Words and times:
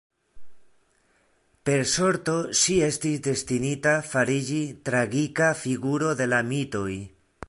Per 1.69 1.75
Sorto 1.91 2.35
ŝi 2.61 2.77
estis 2.87 3.21
destinita 3.29 3.95
fariĝi 4.13 4.59
tragika 4.89 5.51
figuro 5.65 6.15
de 6.23 6.29
la 6.35 6.41
mitoj. 6.53 6.91